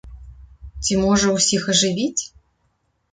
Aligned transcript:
Ці, 0.85 0.93
можа, 1.01 1.33
усіх 1.37 1.67
ажывіць? 1.73 2.21